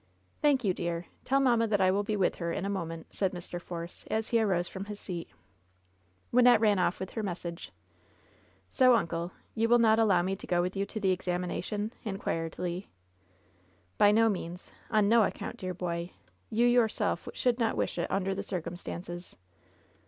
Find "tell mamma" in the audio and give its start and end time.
1.25-1.67